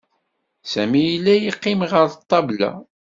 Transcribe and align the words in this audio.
Sami 0.71 1.01
yella 1.09 1.33
yeqqim 1.37 1.79
ɣer 1.91 2.05
ṭṭabla. 2.21 2.71